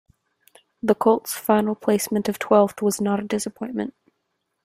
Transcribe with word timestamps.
The 0.81 0.95
Colts' 0.95 1.37
final 1.37 1.75
placement 1.75 2.27
of 2.27 2.39
twelfth 2.39 2.81
was 2.81 2.99
not 2.99 3.19
a 3.19 3.23
disappointment. 3.23 3.93